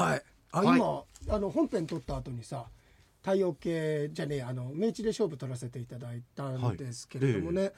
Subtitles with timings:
[0.00, 0.22] はい。
[0.52, 0.78] あ、はい。
[0.78, 2.66] 今あの本編撮った後にさ
[3.22, 7.72] 太陽系じゃねえあの明治で勝負取らせていただいたんですけれどもね、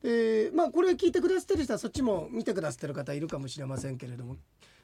[0.00, 4.36] でまあこれ聞いてくださってる人はそっちも見てくださってる方いるかもしれませんけれども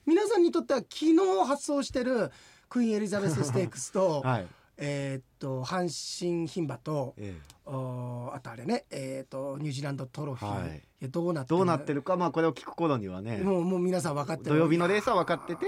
[0.07, 1.17] 皆さんにとっては昨日
[1.47, 2.33] 発送してる
[2.69, 4.47] クイーンエリザベスステークスと、 はい
[4.79, 5.89] えーっと阪
[6.21, 7.35] 神牝馬とえ
[7.67, 10.83] おあとあれねえーっとニュージーランドトロフィー、はい。
[11.01, 13.39] いやどうなってどうなってるかまあこれを聞く頃にはね。
[13.39, 15.67] もうもう皆さん分かってる土曜日のレースは分かってて。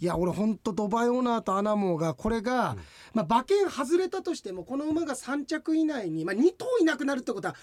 [0.00, 2.76] いや俺ほんとドバイオーナーとアナモーがこれが、
[3.12, 7.54] まあ、馬券外れたとしてもこの馬が3着以内に、まあ、2頭いなくなるってことは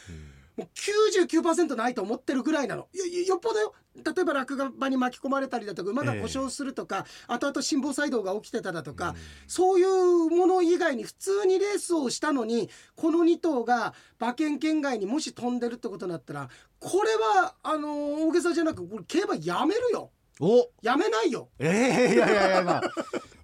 [0.57, 2.87] もう99%ないと思ってるぐらいなの。
[3.27, 3.73] よっぽどよ。
[3.95, 9.15] 例えば落馬に巻き込まれたりだとか馬が故障するとか、後々心房細動が起きてただとか、
[9.47, 20.11] そういうもの以外に普通にレースをしたのにこの2頭が馬券圏外にもし飛んでるってことになったらこれはあのー大げさじゃなくこれ競馬やめるよ。
[20.41, 20.69] お。
[20.81, 21.49] やめないよ。
[21.59, 22.81] ええいやいやいやまあ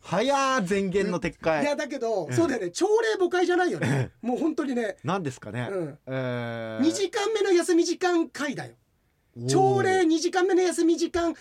[0.01, 2.35] 早前言の撤い回やだけど、ええ。
[2.35, 2.71] そうだよね。
[2.71, 6.85] 朝礼誤解じゃないよね、 もう本当にね、なんですかね、うん、えー。
[6.85, 8.73] 2時間目の休み時間回だよ。
[9.47, 11.33] 朝礼2時間目の休み時間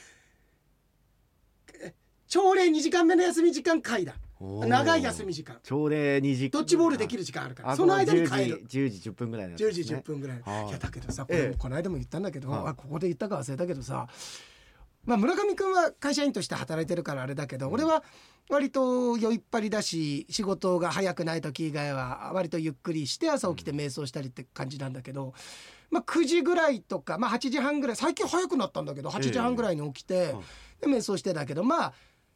[1.82, 1.94] え
[2.28, 4.14] 朝礼2時間目の休み時間回だ。
[4.40, 5.58] 長い休み時間。
[5.62, 7.70] 朝礼2時ドッジボールできる時間あるから。
[7.72, 10.68] あその間に帰10る時10時10分ぐらいなんです10ね時10分ぐらい、はい。
[10.68, 11.48] いやだけどさこええ。
[11.48, 12.66] れこの間も言ったんだけど、はい。
[12.68, 14.06] あここで言ったか忘れたけどさ
[15.04, 18.02] まあ村上君は会社員として働いてるからあれだけど、俺は
[18.50, 25.34] 割と酔いっぱりだし仕事が早くない時以外は割とゆっくりして朝起きて瞑想したりって感じなんだけど、
[25.90, 30.34] まあ、9時ぐらいとか、まあ、8時半ぐらい最近早くなったんだけど8時半ぐらいに起きて、
[30.80, 31.92] で瞑想してたけどまあ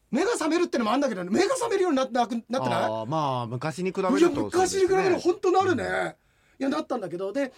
[0.09, 3.05] 目が覚めるってのもあるんだけど目が覚めるようになってなくなってない？
[3.07, 6.15] まあ昔に比べるといや昔に比べる本当なるね、
[6.59, 7.51] いやなったんだけどで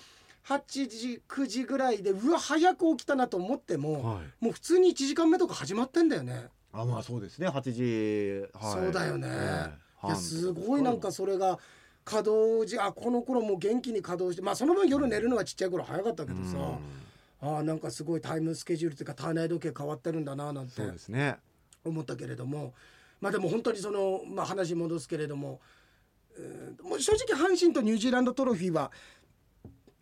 [0.47, 4.45] 8時9時ぐらいでうわ早く起きたなと思っても、はい。
[4.45, 7.47] もう普通に1時間目とか始まってんだよね、あまあそうですね。
[7.47, 9.29] 8時、はい、そうだよね、
[10.15, 11.59] すごいなんかそれが
[12.05, 16.79] 稼働時あこの頃もう元気に稼働してまあその分夜寝るのはちっちゃい頃早かったけどさ、
[17.41, 21.37] あなんかすごいタイムスケジュールというか体内時計変わってるんだななんてそうですね。
[21.83, 22.73] 思ったけれども
[23.19, 25.59] まあでも本当にその、まあ、話に戻すけれども,、
[26.37, 28.91] えーもう正直阪神とニュージーランドトロフィーは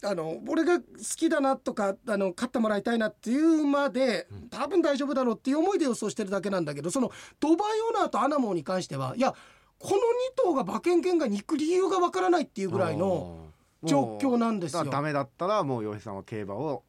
[0.03, 0.85] あの俺が好
[1.15, 9.33] きだなとかあの勝ってもらいたいなっていうまで多分大丈夫だろうっていう思いで予想してるだけなんだけどそのドバイオナーとアナモーに関してはいや
[9.79, 9.99] この2
[10.43, 13.47] 頭が馬券圏外に行く理由がわからないっていうぐらいの
[13.83, 14.85] 状況なんですよ。
[14.85, 16.83] ダメだったらもう洋平さんは競馬を。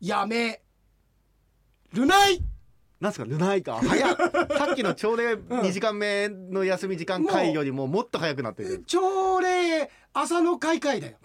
[0.00, 0.62] やめ
[1.92, 2.40] るない！
[3.00, 4.16] なんですかルナイカ早っ。
[4.58, 8.82] さっきの朝礼2時間目の休み時間会よりももっと早くなってる。
[8.86, 9.90] 朝礼
[10.20, 11.16] 朝の開会だよ。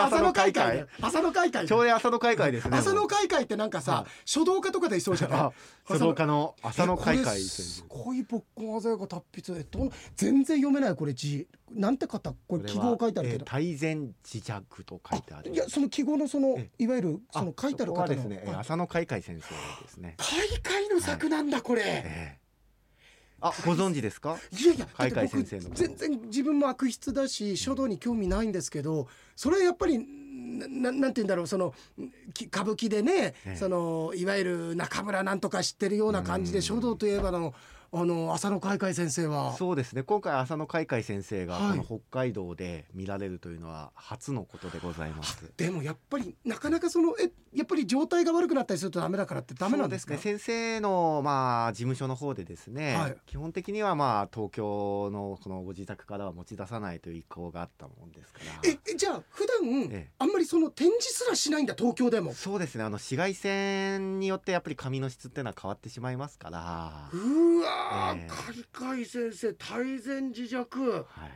[0.00, 0.52] 朝の会。
[0.52, 0.86] だ会よ。
[1.02, 2.76] 朝の開会朝礼朝の会会ですね。
[2.78, 4.10] 朝の開会ってなんかさ、はい。
[4.24, 5.40] 書道家とかでいそうじゃない？
[5.40, 5.52] あ
[5.88, 9.60] 書道家の朝の会会すごい僕も鮮やか達筆。
[9.60, 9.66] え
[10.14, 11.48] 全然読めないこれ字。
[11.70, 15.50] なんて方これ記号書いてあるけど、大前自弱と書いてある。
[15.52, 20.14] いやその記号のそのえいわゆるその書いてある方ですねえあ浅野海海先生ですね。
[20.16, 22.47] 開会の作なんだこれ、ええ
[23.40, 24.36] あご存知ですか？
[24.52, 25.74] いやいや海僕外先生の。
[25.74, 29.06] 全然自分も悪質だし書道に興味ないんですけど
[29.36, 31.74] それはやっぱりなななんて言うんだろうその
[32.34, 33.56] き歌舞伎でね、ええ。
[33.56, 37.54] そのいわゆる中村なんとか知ってるような感じで書道といえばの
[37.90, 39.54] あの浅野海海先生は。
[39.54, 40.02] そうですね。
[40.02, 41.78] 今回浅野海海先生がはい。
[41.78, 45.52] この北海道で見られるというのは初のことでございます。
[45.56, 50.20] でもやっぱりなかなかそのえやっぱり状態が悪くなったりするとダメだからってダメなんですかね。
[50.20, 53.16] 先生のまあ事務所の方でですね、はい。
[53.26, 58.70] 基本的にはまあ東京のこのご自宅からは持ち出さないという意向があったもんですから。
[58.70, 60.10] ええじゃあ普段、ええ。
[60.18, 62.34] あんまりその展示すらしないんだ東京でも？
[62.34, 62.84] そうですね。
[62.84, 67.77] あの紫外線によってやっぱり髪の質っていうのは変わってしまいますから、うわ
[68.28, 71.30] 海海先生大前自弱はい、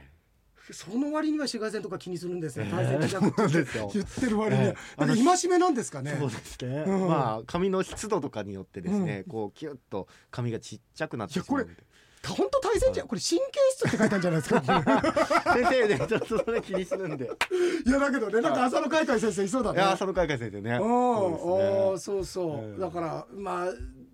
[0.72, 2.66] その割には紫外線とか気にするんですね。
[2.66, 3.90] ええ大前自弱ってそうですよ。
[3.92, 4.68] 言ってる割には。
[4.68, 5.06] ええ。
[5.06, 6.16] なんか戒めなんですかね。
[6.18, 7.08] そうですね、うん。
[7.08, 11.68] まあ髪の湿度とかによってですね、こうキュッと髪がちっちゃくなってしまう
[12.24, 14.62] 本当大前じゃこれ神経質って書いたんじゃないですか？
[15.54, 17.24] 先生ねちょっとそれ気にするんで。
[17.84, 19.78] いやだけどねなんか浅野海海先生いそうだね。
[19.78, 20.70] いや浅野海海先生ね。
[20.70, 20.78] うん。
[20.78, 22.80] そうおーそうそう、ええ。
[22.80, 23.72] だからまあ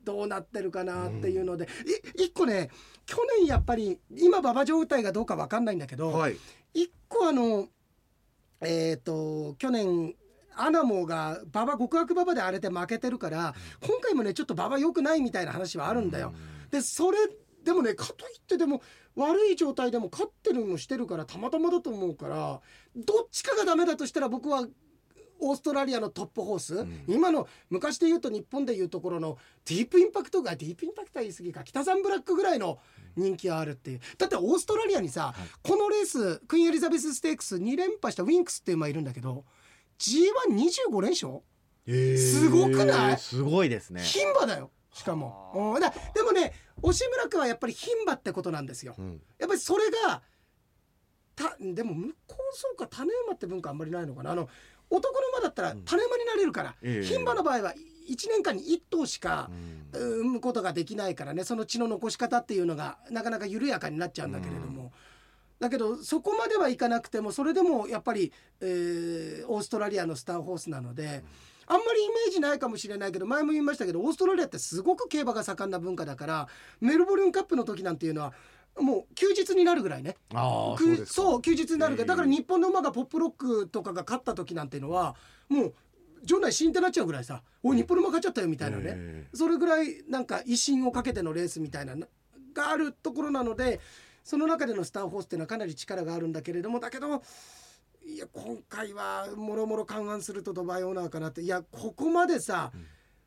[0.08, 1.68] どうなってるかなっていうので、
[2.16, 2.70] い一個ね
[3.04, 6.36] 去年やっぱり今馬場状態がどうかわかんないんだけど、はい。
[6.72, 7.68] 一個あの
[8.62, 10.14] えっ、と去年
[10.56, 16.32] アナモが馬場極悪馬場で荒れて負けてるから、今回もねちょっと馬場良くないみたいな話はあるんだよ。
[16.70, 17.18] でそれ
[17.62, 18.80] でもねかといってでも
[19.14, 22.60] 悪い状態でも勝ってるのしてるからたまたまだと思うから
[22.96, 24.66] どっちかがダメだとしたら僕は
[25.40, 27.04] オーストラリアのトップホース、ん。
[27.06, 31.64] 今の昔で言うと日本でいうところのディープインパクトがディープインパクトは言い過ぎか。
[31.64, 32.78] 北三ブラックぐらいの
[33.16, 34.00] 人気があるっていう。
[34.16, 39.44] だってオーストラリアにさ、このレースクイーンエリザベスステークス2連覇したウィンクスっていう馬いるんだけど
[39.98, 41.42] G125 連勝？
[42.18, 43.18] すごくない？
[43.18, 44.02] すごいですね。
[44.02, 44.70] 牝馬だよ。
[44.92, 45.80] しかも、うん。
[45.80, 46.52] だでもね
[46.82, 48.94] 押村君はやっぱり牝馬ってことなんですよ。
[48.98, 49.20] うん。
[49.38, 50.22] やっぱりそれが
[51.34, 54.32] たでも向こうそうか種馬って文化あんまりないのかな。
[54.32, 54.48] あの
[54.90, 57.06] 男の馬だったら種馬になれるから、ええ。
[57.06, 57.74] 牝馬の場合は
[58.08, 59.78] 1年間に1頭しかうん。
[60.22, 64.92] 産むことができないからねその血の残し方っていうのがなかなか緩やかになっちゃうんだけれども、
[65.60, 71.24] だけどそこまではいかなくてもそれでもやっぱり、えーオーストラリアのスターホースなので。
[71.70, 76.48] あんまりイメージないかもしれないけど前も言いましたけどオーストラリアってすごく競馬が盛んな文化だから
[76.80, 78.32] メルボルンカップの時なんていうのは
[78.80, 80.16] もう休日になるぐらいね。
[80.34, 85.16] あそうそう休日になるからええだから日本の馬がポップロックとかが勝った時なんていうのは
[85.48, 85.74] もう
[86.24, 92.06] 場内死んってなっちゃうぐらいさ「おい日本の馬勝っちゃったよ」みたいなね、えそれぐらいなんか威信をかけてのレースみたいなの
[92.54, 93.80] があるところなので
[94.24, 97.22] その中でのスターホースっていうのはかなり力があるんだけれどもだけど
[98.04, 101.42] いや今回はもろもろ勘案するとドバイオーナーかなって。
[101.42, 102.72] いやここまでさ、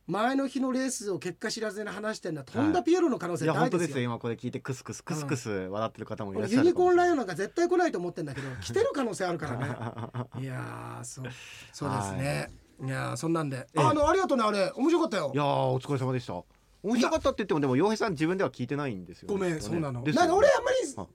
[0.08, 3.48] 前の日のレースを結果知らずに話してるのは、トンダピエロの可能性い。
[3.48, 4.04] や本当です大ですよ。
[4.04, 9.66] よ今これ聞いてクスクスクスクス笑ってる方もいらっしゃユるニコーンライオンンなんか絶対来ないと思ってんだけど来てる可能性あるからね。
[10.44, 11.26] いやーそう。
[11.72, 12.52] そうですね、
[12.84, 13.58] い、やーそんなんで。
[13.58, 13.82] ええ。
[13.82, 14.44] ああのありがとうね。
[14.44, 15.32] あれ面白かったよ。
[15.34, 16.34] いやーお疲れ様でした。
[16.84, 19.34] 面白かったって言ってもでも洋平さん自分では聞いてないんですよね。
[19.34, 20.02] ごめん、ねそうなの。
[20.02, 21.12] なんか俺あんまあり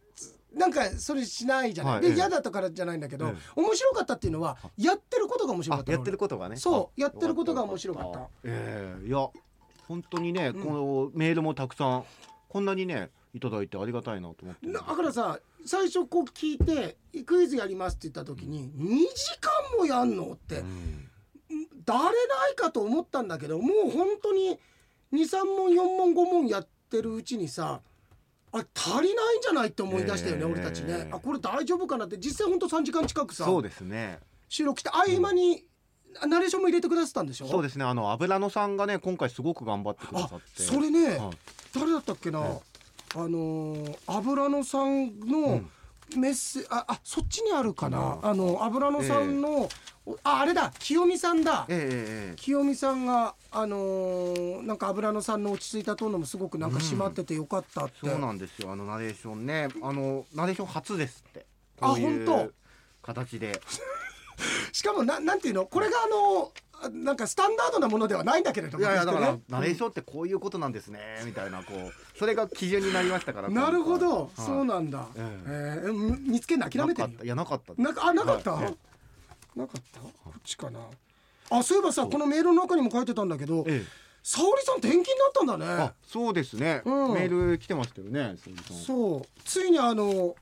[0.57, 2.01] なんかそれしないじゃない。
[2.01, 2.15] ではい。
[2.15, 2.17] ええ。
[2.17, 6.57] 嫌だったからじゃないんだけど、え面白かったっていうのはやってることが面白かったやってることがね。
[6.57, 8.19] そうあやってることが面白かった。
[8.19, 9.29] よええいや
[9.87, 10.55] 本当にね、ん。
[10.55, 12.05] このメールもたくさん
[12.49, 21.11] こんなにねいただいてありがたいなと思ってだからさ最初こう聞いてクイズやりますって言った時に2時間もやんのってうん。
[21.85, 22.13] 誰な
[22.51, 24.59] いかと思ったんだけどもう本当に
[25.13, 27.81] 23問4問5問やってるうちにさ
[28.53, 31.09] あれ足りないんじゃないって思い出したよね、ええ俺たちね。
[31.13, 32.19] あこれ大丈夫かなって。
[32.19, 34.19] 実際本当3時間近くさそうですね。
[34.49, 35.65] 収録して合間に、
[36.27, 37.49] ナレーションも入れてくださったんでしょ？
[37.49, 37.85] そうですね。
[37.85, 40.63] あの油野さんがね今回すごく頑張ってくだあさって。
[40.63, 41.31] それね、はい。
[41.75, 42.61] 誰だったっけな、え
[43.15, 45.61] あのー油野さんの
[46.17, 49.69] メッセ、ああそっちにあるかな、あの油野さんの、
[50.23, 58.71] ああれだ清美さんだ、ええええ清美さんがあのーなんか油野さんの落ち着いたトーンのもすごくなんか締まっててよかったって、そうなんですよ。
[58.71, 59.69] あのナレーションね。
[59.83, 61.47] あのナレーション初ですって。
[61.81, 62.53] あこういう本
[63.03, 63.61] 形で。
[64.73, 65.65] しかもななんていうの？
[65.67, 75.89] これがあのあなんかスタンダードなものではないんだけれどもいやいやだからナレーションってこういうことなんですねみたいなこうそれが基準になりましたから なるほど、今回そうなんだ、ええ。
[75.89, 77.73] ーみ見つけるの諦めてるいやなかった。
[77.83, 78.77] なあなかった、はい。
[79.57, 80.01] なかった？
[80.01, 80.81] こっちかな。
[81.51, 84.07] あそういえばさこのメールの中にも書いてたんだけどええ。
[84.23, 85.83] 沙織さん転勤になったんだね。
[85.85, 87.15] あそうですね、うん。
[87.15, 88.35] メール来てましたよね
[88.85, 89.23] そう。
[89.45, 90.35] ついにあの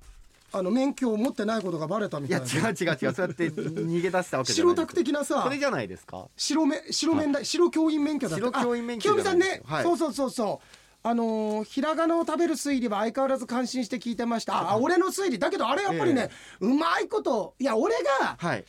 [0.57, 3.15] あの免許を持ってないことがバレたみいやたいな違う違う違う。
[3.15, 5.43] そうやって逃げ出したわけじゃない白タク的なさ。
[5.43, 6.29] それじゃないですか？
[6.37, 8.45] 白め白面だ、白教員免許だった。
[8.47, 9.83] 白教員免許あ清美さんねじゃないです、はい。
[9.85, 10.67] そうそうそうそう。
[11.07, 14.71] あのーひらがなを食べる推理は相変わらず感心して聞いてました。
[14.71, 16.31] あ俺の推理だけどあれやっぱりね、
[16.61, 18.65] うまいこといや俺がはい。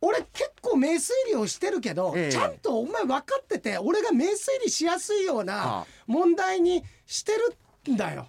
[0.00, 2.32] 俺結構名推理をしてるけど、ええ。
[2.32, 5.86] ちゃんとお前分かってて俺が名推理しやすいようあなあ。
[6.06, 7.32] 問題にして
[7.86, 8.28] るんだよ。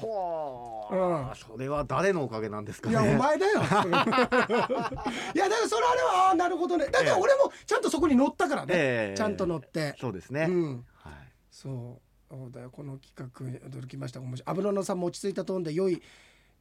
[0.00, 1.26] ほうん。
[1.30, 2.92] ーそれは誰のおかげなんですかね。
[2.92, 3.60] いやお前だよ。
[3.60, 6.86] いやだからそれあれはああなるほどね。
[6.86, 8.74] だから俺もちゃんとそこに乗ったからね。
[8.74, 9.16] ええ。
[9.16, 9.94] ちゃんと乗って。
[10.00, 10.86] そうですね、うん。
[10.94, 11.12] はい。
[11.50, 12.08] そう。
[12.30, 12.70] そうだよ。
[12.70, 13.14] この企
[13.62, 14.20] 画驚きました。
[14.20, 16.02] 面白い油野さんも落ち着いたトーンで良い、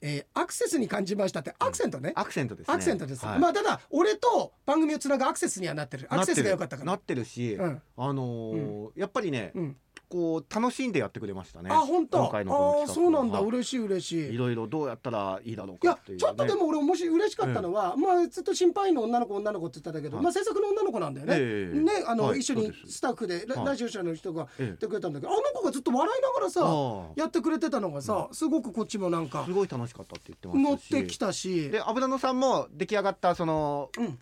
[0.01, 2.73] えーアクセスに感じましたってアクセントね、アクセントですね。
[2.73, 3.39] アクセントです、はい。
[3.39, 6.07] まあただ俺と番組をつなぐアクセスにはなってる。
[6.09, 6.91] アクセスが良かったから。
[6.91, 7.25] なってる。
[7.25, 7.81] し、うん。
[7.97, 9.77] あのーやっぱりね、うん
[10.09, 11.69] こう楽しんでやってくれましたね。
[11.71, 12.17] あ本当？
[12.19, 13.39] 今回のこのあそうなんだ。
[13.39, 14.33] はい嬉しい嬉しい。
[14.33, 20.23] いろいろどうやったらいいだろうかっていう、ね、ちょっとでも俺もし嬉しかったのは、まあずっと心配の女の子女の子って言ってたけど、はい。
[20.23, 21.35] まあ制作の女の子なんだよね。
[21.37, 21.79] ええ。
[21.79, 23.65] ねあの、はい一緒にスタッフでラ,、はい。
[23.65, 30.89] ラジオ社の人がええやってくれたんだけど、あの子がずっと笑いながらさあやってくれてたのがさ、すごくこっちもなんかあすごい楽しかったって言ってま乗し。
[30.89, 31.69] たしってきたし。
[31.69, 34.19] で油野さんも出来上がったそのうん、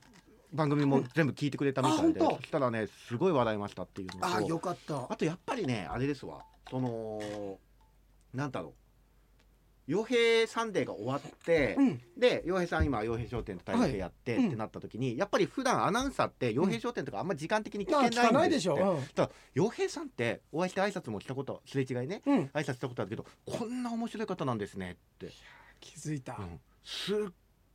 [0.55, 2.35] 番組も全部聞いてくれたみたいで、あ本当？
[2.38, 5.05] そしたらねすごい笑いましたっていうのとああよかった。
[5.09, 6.43] あとやっぱりねあれですわ。
[6.69, 7.59] その
[8.33, 8.74] なんだろう。
[9.88, 12.01] 傭兵サンデーが終わって、うん。
[12.17, 14.47] で傭兵さん今傭兵商店と大会やって、はい。
[14.47, 18.74] ってなった時にやっぱり普段アナウンサーって傭兵商店とかあんま時間的に聞けないんですっ。
[18.74, 19.03] うん。
[19.13, 22.24] ただ傭兵さんってお会いして挨拶もしたことすれ違いね。
[22.25, 25.31] うん、挨拶したことあるけどこんな面白い方なんですねって、
[25.79, 26.38] 気づいた。
[26.39, 26.59] うん。
[26.83, 27.17] すっ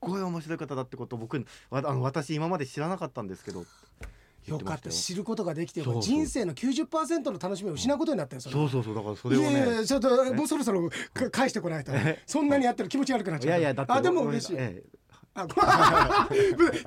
[0.01, 3.65] ごい面白い方だってことを僕わあの私今まで知らなかったんですけど。
[4.47, 4.65] 言よ。
[4.65, 8.41] かった知ることができて人生の90%の楽しみを失うことになったよ。
[8.41, 11.93] そうそうそうだからそれをいやいやいねやちょっともうそろそろか返してこないと。
[12.27, 14.57] そんなにやってる気持ち悪くなっちゃういやいやだってあでも嬉しい
[15.45, 16.29] えあ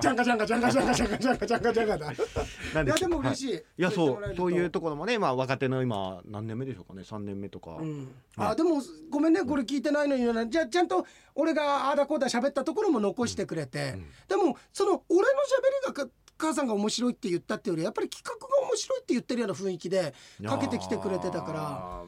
[0.00, 3.36] ジャンガジャンガジャンガジャンガジャンガジャンガジャンガジャンガだいやでも嬉い。
[3.36, 3.54] しい。
[3.54, 10.46] いやそうそういうとところもねまあ若手の今何年目でしょうかね？3年目とか、うん、あでもごめんねこれ聞いてないのにな。
[10.46, 14.06] じゃあちゃんと俺がああだこうだ喋ったところも残してくれて、うん。
[14.28, 20.14] でもその俺の喋りがか母さんが面白いって言ったっていうよりやっぱり企画が面白いって言ってるような雰囲気で
[20.46, 21.60] かけてきてくれてたから。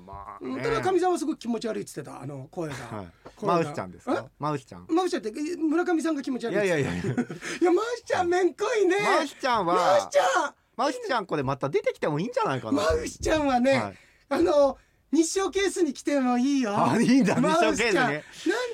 [0.05, 0.51] まあね。
[0.55, 3.07] うんただかみさんはすごい気持ち悪いって言ってたあの声が、 はい、
[3.45, 4.27] マウスちゃんですか？
[4.39, 4.87] マウスちゃん。
[4.89, 6.93] マウスちゃんってえ村上さんが気持ち悪いいやいやいや。
[6.95, 8.97] いやマウスちゃんめんこいね。
[9.01, 10.55] マウスちゃんマウはスちゃん。
[10.77, 12.83] マウスちゃんこれまた出てきてもいいんじゃないかな。
[12.83, 13.95] マウスちゃんはね、はい。
[14.29, 14.77] あの
[15.13, 16.73] 日照ケースに来てもいいよ。
[16.77, 17.95] あいいんだ日照ケースね。
[17.95, 18.13] なん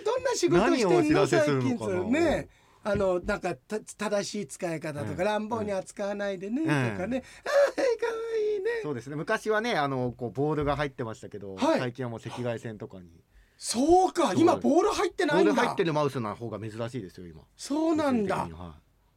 [0.04, 1.26] どんな仕事してんの？
[1.26, 2.48] 最近ね。
[2.84, 5.18] あのなんかた正しい使い方とか、うん。
[5.18, 6.66] 乱暴に扱わないでね、うん。
[6.66, 8.70] とかね、あー可愛いね。
[8.82, 9.16] そうですね。
[9.16, 11.78] 昔はねあのこうボールが入ってましたけど、はい。
[11.78, 13.08] 最近はもう赤外線とかに。
[13.56, 15.52] そうか、今ボール入ってボないんだ。
[15.52, 17.42] ール入ってるマウスの方が珍しいですよ今。
[17.56, 18.36] そうなんだ。
[18.36, 18.72] 物理的に。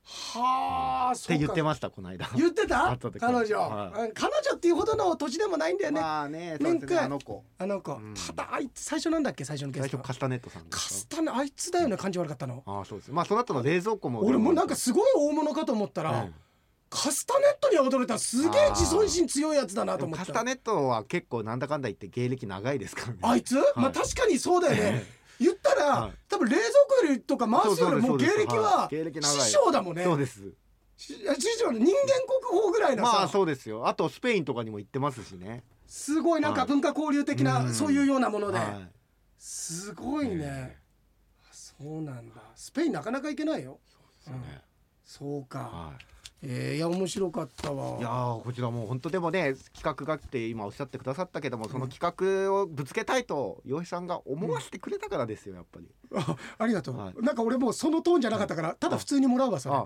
[0.07, 1.33] ははあ、い、っそうか。
[1.33, 2.29] て言ってましたこの間。
[2.35, 2.95] 言ってた？
[3.19, 6.97] 彼女、はうん彼女っていうほどの年でもないんだよね、まあねね。
[6.99, 7.43] あの子。
[7.57, 8.13] あの子、うん。
[8.13, 9.43] ただあいつ最初なんだっけ？
[9.43, 9.97] 最初のゲ最スト。
[9.99, 12.57] カスタネットさんでカすスタネあいつだよね感じ悪かったの。
[12.57, 13.11] かああそうです。
[13.11, 16.33] まあその後の冷蔵庫も俺もなんかすごい大物かと思ったら、うん
[16.87, 20.23] カスタネットには驚いたすげえ自尊心強いやつだなと思った。
[20.23, 23.17] カスタネットは結構なんだかんだ言って芸歴長いですからね。
[23.23, 25.03] あいつ、まあ確かにそうだよね
[25.39, 26.13] 言ったら、はい。
[26.29, 26.69] 多分冷蔵
[27.01, 30.03] 庫よりとかマウスよりも芸歴は師匠だもんね。
[30.03, 30.41] そうです。
[30.97, 33.87] し師匠の人間国宝ぐらいなさ、まあそうですよ。
[33.87, 35.63] あとスペインとかにも行ってますしね。
[35.87, 36.69] すごいなんかはい。
[36.69, 37.73] 文化交流的な、うん。
[37.73, 38.89] そういうようなもので、はい。
[39.37, 40.77] すごいね、
[41.51, 42.41] そうなんだ。
[42.55, 43.79] スペインなかなか行けないよ。
[43.85, 44.61] そうですよね。
[45.03, 46.05] そうか、はい
[46.47, 47.97] えーいや面白かったわ。
[47.99, 55.87] いやーこちらもう本当でもね企画がって今おっしゃってくださったけどもその企画をぶつけたいと洋平さんが思わせてくれたからですよやっぱり。
[56.15, 57.13] あありがとう、はい。
[57.23, 59.75] なんか俺もうそのトーンじゃなかったからただ普通にもらうわそれ。
[59.75, 59.83] あ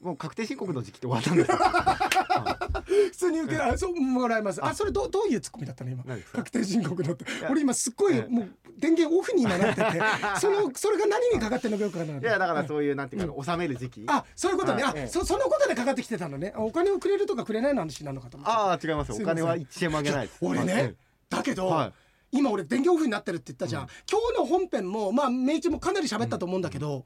[0.00, 1.50] もう確定申告の時期って終わったんです
[3.12, 4.64] 普通に受けあそうもらいます。
[4.64, 6.04] あそれどうどういうツッコミだったの今？
[6.32, 7.24] 確定申告のって。
[7.42, 8.32] や俺今すっごいええ。
[8.32, 10.02] もう電源オフに今なってて
[10.40, 14.04] そのそれが何にかかってんのかよくわからないいやだからそういうなんていうか納める時期。
[14.08, 14.92] あそういうことね、はい。
[14.96, 16.52] ええあそそのことでかかってきてたのね。
[16.56, 18.52] あお金をくれるとかくれないの話なのかと思って。
[18.52, 19.12] ああ違います。
[19.12, 20.38] お金は一円もあげないです。
[20.40, 20.94] 俺ね、
[21.28, 21.92] だけど、はい。
[22.32, 27.04] 今俺電源オフになってるって言ったじゃん、今日の本編もまあ明治もかなり喋ったと思うんだけど、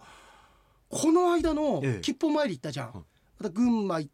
[0.89, 2.01] この間のええ。
[2.01, 2.95] 吉報参り行ったじゃん、はい。
[3.41, 4.13] また群馬行っ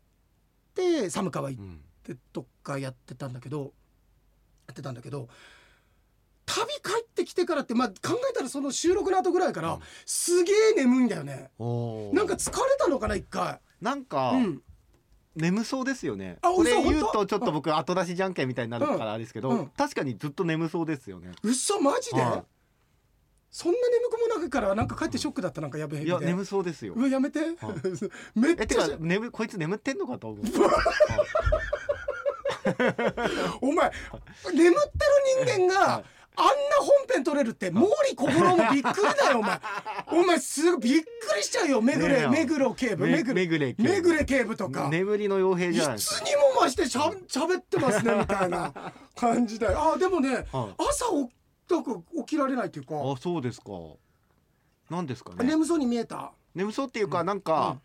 [0.74, 3.72] て寒川行っうんてどっかやってたんだけど
[4.66, 5.28] やってたんだけど
[6.44, 7.94] 旅帰ってきてからってまあ考
[8.28, 9.80] えたらその収録の後ぐらいから、うん。
[10.04, 11.50] すげえ眠いんだよね。
[12.12, 14.62] なんか疲れたのかな一回なんかうん。
[15.36, 16.38] 眠そうですよね。
[16.42, 19.58] あこれ言うとちょっと僕後出しじゃんけんみたいになるからあれですけど、うん。
[19.58, 21.32] うん確かにずっと眠そうですよね。
[21.42, 22.44] 嘘マジで、は
[23.50, 26.94] そんな眠くもなくからなんか帰ってショックだったなんかやべえいや眠そうですよ。
[26.94, 27.74] うわやめて、は
[28.34, 30.44] めっえてちゃか眠こいつ眠ってんのかと思う。
[33.60, 33.92] お前
[34.54, 34.88] 眠って
[35.44, 36.04] る人間が、はい
[36.36, 39.60] あんな本編撮れるって毛利小五郎もびっくりだよお前。
[40.12, 43.34] お前すごいびっくりしちゃうよ目黒ねえ目黒警部め目黒。
[43.34, 48.72] めぐれ目黒警部とか、眠りの傭兵いじゃないですかつにも増してしゃしゃべってますねみたいな
[49.16, 50.44] 感じだよあでもね、はい。
[50.78, 51.06] 朝
[52.20, 53.70] 起きられないっていうか、あそうですか。
[54.90, 55.44] なんですかね。
[55.44, 56.32] 眠そうに見えた？
[56.54, 57.78] 眠そうっていうかなんか、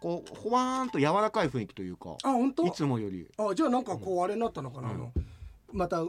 [0.00, 2.16] こうほわーんと柔らかい雰囲気というか。
[2.24, 2.66] あ本当？
[2.66, 3.28] いつもより。
[3.38, 4.94] あじゃあなんかこうあれになったのかな、うん。
[4.94, 5.12] あの
[5.72, 6.02] また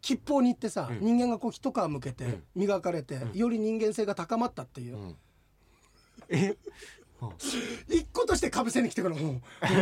[0.00, 1.00] 吉報に行ってさ、うん。
[1.00, 2.42] 人間がこう一皮向けてうん。
[2.54, 3.38] 磨かれて、うん。
[3.38, 4.96] より人間性が高まったっていう。
[4.96, 5.16] う、ん
[6.28, 6.56] え？
[7.88, 9.40] 一個としてかぶせに来てからもう。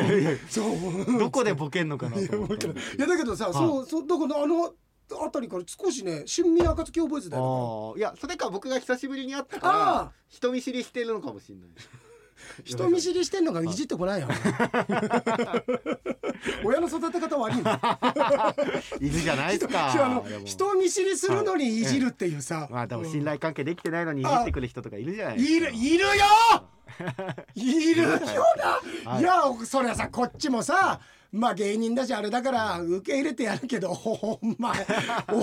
[0.49, 1.19] そう。
[1.19, 3.53] どこでボケんのかなと思ったいやだけどさ、い。
[3.53, 4.73] そうそうだからあの
[5.25, 11.69] あたりから少しね新味暁覚えてたよいやそれか僕が久しぶりに会ったあからあ人見知りしてるのかもしれない
[12.65, 13.69] 人見知りしてんのがい。
[13.69, 14.29] じってこないよ。
[16.65, 17.81] 親の育て方悪いの
[19.01, 20.23] いるじゃないですか。
[20.45, 21.87] 人見知りするのにい。
[21.87, 26.13] じるっていうさ、まあでも信頼関係できてないのにいじってくる人とかいるじゃないいるいるよ！
[27.55, 28.09] いるよ
[29.05, 29.21] な、はい。
[29.21, 31.01] い、やそりゃさこっちもさ
[31.37, 34.87] まあ芸人だしあれだから受け入れてやるけどお前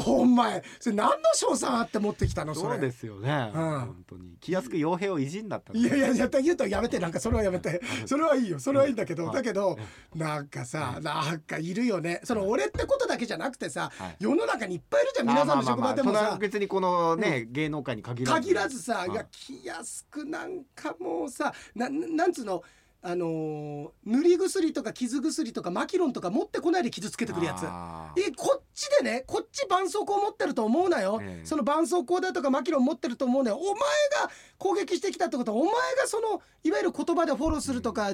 [0.06, 2.74] お前それ何の賞賛あって持ってきたのそれ。
[2.74, 3.62] そうですよね、うん。
[3.62, 4.36] 本当に。
[4.40, 7.82] 気安く傭兵をいじんだったのいやいや絶対言うとやめてなんかそれはやめて。
[8.06, 8.60] それはいいよ。
[8.60, 9.26] それはいいんだけど。
[9.26, 9.78] はいだけど
[10.16, 12.22] なんかさなんかいるよね。
[12.24, 14.18] その俺ってことだけじゃなくてさはい。
[14.20, 16.38] 世の中にいっぱいいるじゃん皆さんの職場でもさ。
[16.40, 19.12] 別にこのね、芸能界に限らず限らずさ、はい。
[19.12, 22.64] いや気安くなんかもうさななんつうの
[23.06, 27.64] あのー塗り薬とか傷薬とかマキロンとか持ってこないで傷つけてくるやつ。
[27.64, 31.46] えこっちでねこっち絆創膏持ってると思うなよ、ええ。
[31.46, 33.58] その絆創膏だとかマキロン持ってると思うなよ。
[33.58, 38.14] お前が攻撃してきたってことはお前がそのいわゆる言葉でフォローするとか、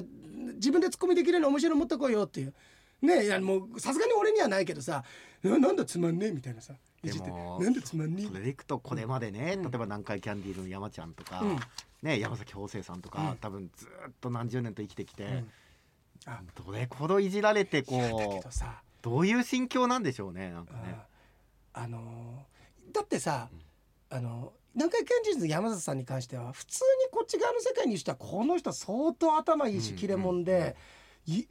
[0.56, 2.54] 自分でツッコミできるような面白いの持ってこいよっていう
[3.02, 5.04] ねえいやもうさすがに俺にはないけどさ
[5.42, 8.26] ななんだつまんねえみたいなさいじってなんでつまんねえ？
[8.26, 9.62] それでいくとこれまでね、うん。
[9.62, 11.58] 例えば南海キャンディーズの山ちゃんとか、うん。
[12.02, 13.36] ね、山崎邦生さんとか、うん。
[13.38, 15.50] 多分ずっと何十年と生きてきて、うん。
[16.26, 18.50] あどれほどいじられてこう
[19.00, 20.94] どういう心境なんでしょうねなんかね。
[21.72, 23.48] ああのーだってさ、
[24.10, 30.99] あの南海キャンディーズの山里さんに関しては普通にこっち側の世界にしてはこの人相当頭いいしうん切れ者で、い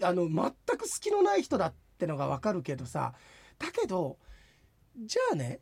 [0.02, 3.14] あの全く隙のない人だってのが分かるけどさ
[3.58, 4.18] だけど
[4.98, 5.60] じゃあね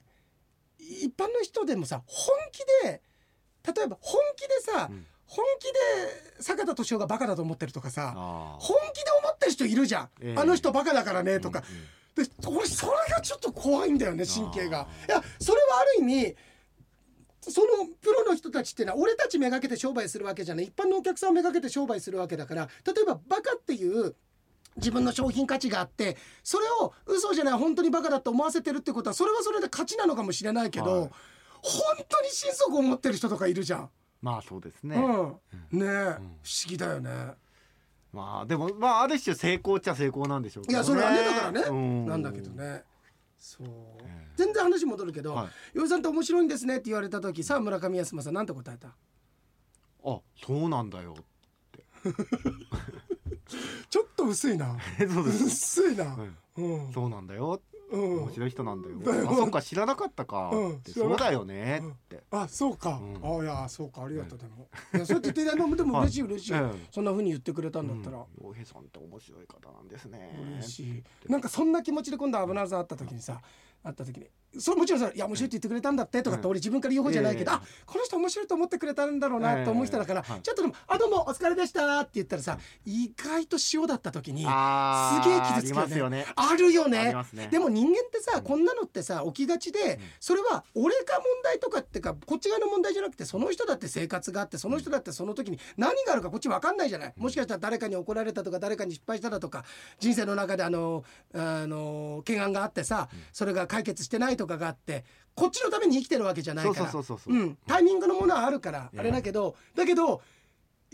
[0.79, 3.01] 一般の人でもさ本気で
[3.75, 5.05] 例えば本気でさ、うん。
[5.25, 5.65] 本気
[6.37, 10.39] で坂田敏夫がバカだと思ってるとかさ本気で思ってる人いるじゃん、ええ。
[10.39, 11.63] あの人バカだからねとか、
[12.17, 12.25] うんうん。
[12.25, 14.81] で俺それがちょっと怖いんだよね神経が。
[14.81, 14.87] あ。
[15.05, 16.35] いやそれはある意味
[17.49, 17.67] その
[18.01, 24.15] プロの人たちっていうのは俺たちめがけて商売するわけじゃない一般のお客さんをめがけて商売するわけだから例えばバカっていう
[24.75, 31.09] 自分の商品価値があってそれを嘘じゃない本当にバカだと思わせてるってことはそれはそれで価値なのかもしれないけど、はい
[31.61, 33.89] 本当に心底思ってる人とかいるじゃん。
[34.21, 34.95] まあそうですね。
[34.95, 36.21] うん、ねえ、不思
[36.67, 37.09] 議だよね。
[38.13, 40.75] まあでもまあある種成功っちゃ成功なんでしょうけどね。
[40.75, 42.49] いやそれはねだからね、うんなんだけど。
[42.51, 42.83] ね
[43.37, 43.67] そう、
[44.03, 48.87] え全然話戻るけどはい「洋、井さんって面白いんですね」って言われた時さあ村上康政なんて答えた？
[50.03, 51.15] あそうなんだよ。
[53.89, 54.77] ちょっと薄いな。
[54.99, 55.45] そうです。
[55.45, 56.15] 薄いな。
[56.57, 57.61] うんうん、そうなんだよ。
[57.91, 58.23] うん。
[58.23, 58.97] 面白い人なんだよ。
[59.29, 60.51] あそうか知らなかったか。
[60.53, 60.81] うん。
[60.85, 61.81] そうだよね。
[61.85, 62.23] って。
[62.31, 63.39] あそうか、うん。
[63.39, 64.03] あいやそうか。
[64.03, 66.85] ありがとうでも、いやそうやって言ってでも嬉しい嬉しい、うん。
[66.91, 70.37] そんな風に言ってくれたんだったら、洋平さんって面白い方なんですね。
[70.57, 71.03] 嬉しい。
[71.31, 73.41] なんかそんな気持ちで今度危なさん会った時にさ
[73.83, 74.27] 会った時に
[74.59, 76.51] それもちろんさ「いや面白いって言ってくれたんだって」とかってうん。
[76.51, 85.73] 俺自分から言う方じゃないけど、ええあこの人面白いと思ってくれたんだろうなと思う人だから、ちょっとでも「あどうもお疲れでした」って言ったらさ意外と塩だった時にすげえ傷つくよね。
[85.73, 86.25] ありますよね。
[86.35, 86.89] あるよあ
[87.33, 87.47] ね。
[87.51, 89.99] でも人間ってさ、こんなのってさ起きがちで、ん。
[90.19, 99.65] それは俺が問題とかってかこっち側の問題じゃなくてその人だって生活があってその人だってその時に何があるかこっち分かんないじゃない、もしかしたら誰かに怒られたとか誰かに失敗しただとか
[99.99, 106.75] 人生の中であのあの懸案があってさ、それが解決してないとかがあってこっちのために生きてるわけじゃないから。
[106.89, 107.43] そうそうそうそうう。
[107.43, 108.99] ん、タイミングのものはあるから、ええ。
[108.99, 110.21] あれだけどだけど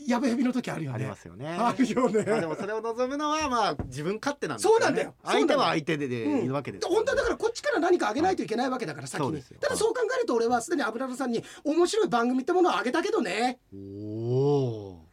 [0.07, 0.95] やべえびの時あるよね。
[0.95, 1.47] ありますよね。
[1.47, 2.25] あるよね。
[2.25, 5.13] まあでもそれを望むのはまあ自分勝手なんですそうなんだよ。
[5.23, 6.88] 相手は相手でいるわけです。
[6.88, 9.41] 本当はだからこっちから何かあげないといけないわけだから先に。
[9.62, 13.59] ただそう考えると俺はすでに油田さんに面白い番組ってものをあげたけどね。
[13.73, 15.05] おお。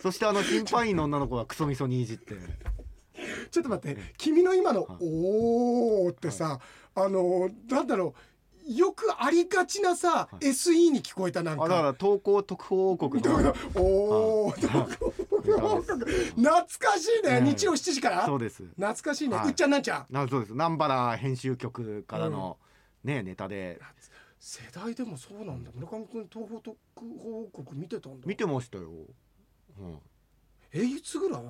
[0.00, 2.34] そしてあの審判員の女の子がクソみそにいじって。
[3.50, 6.58] ちょっと待って君の今のはい「おー」ってさ
[6.94, 8.14] あのなんだろ
[8.68, 10.46] うよくありがちなさい。
[10.50, 13.54] SE に聞こえたなんあだかから投稿特報王国の。
[13.74, 15.80] おーはい。
[16.36, 17.38] 懐かしいね。
[17.38, 17.44] うん。
[17.46, 18.26] 日曜7時から？
[18.26, 18.62] そうです。
[18.62, 19.36] 懐かしいね。
[19.36, 19.48] はい。
[19.48, 20.06] うっちゃんなんちゃん？
[20.12, 20.52] なそうです。
[20.52, 22.58] 南原編集局からの
[23.02, 23.80] ねネタで。
[24.38, 25.70] 世代でもそうなんだ。
[25.74, 28.26] 村上君東方特報王国見てたんだ。
[28.26, 28.90] 見てましたよ。
[29.78, 29.98] うん。
[30.72, 31.42] えいつぐらい？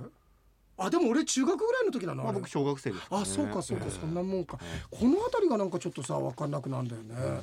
[0.82, 3.00] あでも俺中学ぐらいの時なのあれまあ僕小学生です。
[3.00, 3.06] ね。
[3.10, 4.58] あそうかそうかええそんなもんか。
[4.62, 7.40] えこの辺りがなんかちょっとさ分かんなくなんだよね。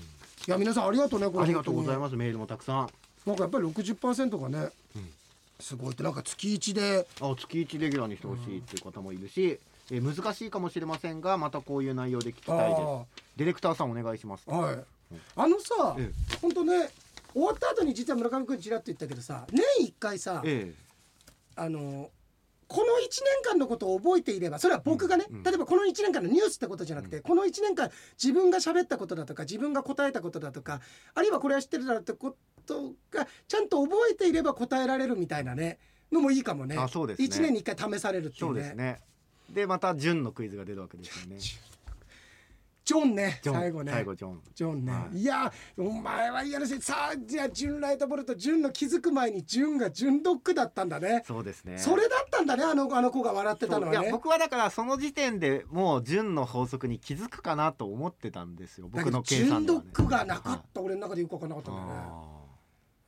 [0.48, 2.90] いや皆さんありがとうねこれありがとうございすますメールもたくさん。
[3.26, 5.10] なんかやっぱり60%がねうん。
[5.60, 7.08] すごいってなんか月1で。
[7.22, 9.60] あ月1レギュラーにしてほしいっていう方もいるし、
[9.92, 12.82] えー難しいかもしれませんがまたこういう内容で聞きたいです。
[12.82, 13.04] あ
[13.38, 14.44] ディレクターさんお願いします。
[14.48, 14.84] あはい。
[15.36, 16.90] あのさえ本当ね
[17.34, 20.74] 終わった後に実は村上君ちらっと言ったけどさ年1回さえ。
[21.56, 22.10] あの
[22.68, 27.90] この1年間のことを覚えていればそれは僕がね、例えばこの1年間のニュースってことじゃなくて、この1年間
[28.22, 30.82] 自分が喋ったことだとか自分が答えたことだとか
[31.16, 35.80] あるいはこれは知ってるだろうってことがちゃんと覚えていれば答えられるみたいなね
[36.12, 36.78] のもいいかもね。
[36.78, 37.28] あそうですね。
[37.28, 39.02] 1年に1回試されるっていそううねですね。
[39.50, 41.38] でまた順のクイズが出るわけですよね
[42.88, 43.92] ジョンね最後ね。
[43.92, 44.42] 最後ジョン。
[44.56, 45.22] ジョンね、、はい。
[45.26, 51.22] やお前は嫌らしいさあじゃあジュンライトボルトジュンの気づく前にジュンがジュンドッグだったんだね。
[51.28, 51.78] そうですね。
[51.78, 54.06] それだったんだねあのあの子が笑ってたのはね。
[54.06, 58.88] や僕はだからその時点でもう純の法則に気づくかなと思ってたんですよ。
[58.90, 61.94] 僕の計ジュンドッ算ではねグがなかっはいた、俺の中でよく分かんなかったんだよね。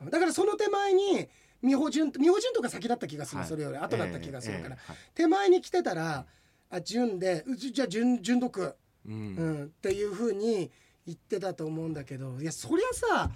[0.01, 1.29] あだからその手前に
[1.63, 3.49] 美穂順美穂順とか先だった気がする、はい。
[3.49, 4.97] それより後だった気がするから、ええええはい。
[5.15, 6.25] 手前に来てたら
[6.69, 8.75] あ順でうじじゃあ順順読、う
[9.07, 9.35] うん。
[9.35, 10.71] ん、っていうふうに
[11.05, 13.31] 言ってたと思うんだけどいやそりゃさ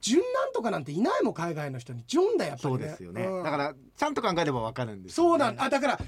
[0.00, 2.04] 順なんとかなんていないもん海外の人に。
[2.06, 2.80] 順だよやっぱりね。
[2.80, 3.44] そうですよね、うん。
[3.44, 6.00] だからちゃんと考えればわかるんですそうなんだあだから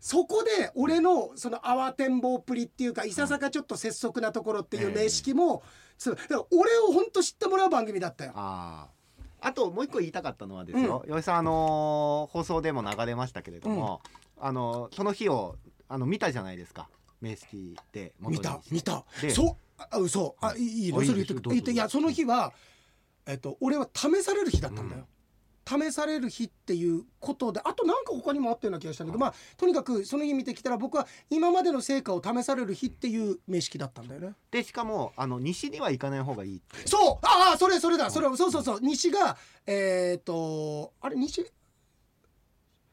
[0.00, 5.62] そこで俺のその慌てんぼうっぷりっていうかいささかちょっと拙速なところっていう名式も、
[5.98, 8.32] つだから俺を本当知ってもらう番組だったよ。
[8.34, 8.88] あ
[9.42, 14.00] ああともう一個言いたかったのはですよ、岩井さんあのー放送でも流れましたけれども、
[14.38, 15.56] あのその日を
[15.88, 16.88] あの見たじゃないですか
[17.20, 19.04] 名式で元に見た見た。
[19.20, 20.36] でそうあ嘘。
[20.40, 21.24] あいいのそれ。
[21.24, 22.52] 言っていやその日は
[23.26, 25.06] えっと俺は試される日だったんだよ、
[25.66, 34.32] 試される日っていうことであとなんか他にもあったような気がしたんだけど、まあとにかくその日見てきたら僕は今までの成果を試される日っていう名式だったんだよね。
[34.50, 37.26] でしかもあの西には行かない方がいいそう！
[37.26, 38.10] ああそれそれだ。
[38.10, 38.80] それそうそうそう。
[38.80, 41.46] 西がえっ、とあれ西？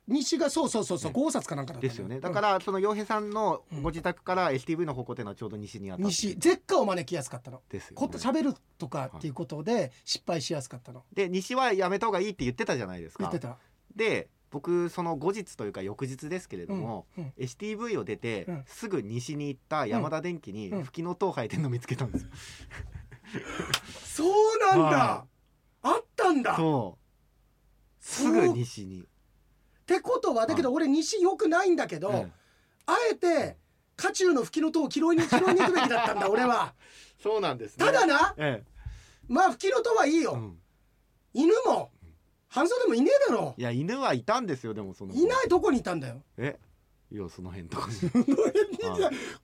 [0.08, 1.20] 西がそうそうそうそうね。
[1.20, 2.20] 5冊かなんかだったんですよね。
[2.20, 6.06] だからその洋平さんのご自宅から STV の方向っていうのはちょうど西にあったう。
[6.06, 6.36] ん西。
[6.36, 7.62] 絶果を招きやすかったの。
[7.70, 11.04] ですよ、こね、喋るとかっていうことで失敗しやすかったの。
[11.14, 13.24] で西はやめた方がいいって言ってたじゃないですか。
[13.24, 13.58] 言ってた。
[13.96, 17.34] で僕その後日というか翌日ですけれども、うんうん。
[17.38, 18.64] STV を出て、うん。
[18.66, 20.84] すぐ西に行った山田電機にうん。
[20.84, 22.30] 吹きの塔生えてるの見つけたんですよ、
[24.06, 25.26] そうなんだ、は
[25.82, 26.54] あったんだ。
[26.54, 28.04] っそう。
[28.04, 29.04] すぐ西に、
[29.88, 32.32] てことはだけど俺西よくないんだけど、うん。
[32.86, 33.58] あえて
[33.96, 36.74] 渦中の吹きの塔を拾いに拾いに行くべきだったんだ 俺は。
[37.22, 37.86] そうなんですね。
[37.86, 38.64] ただなえ
[39.28, 40.60] まあ吹きの塔はいいよ、えうん。
[41.34, 41.92] 犬も
[42.50, 43.56] 半袖もいねえだろ。
[43.58, 46.22] いや犬はいたんですよでもそのいないとこにいたんだよ。
[46.38, 46.60] え？
[47.10, 47.98] いやその辺とかに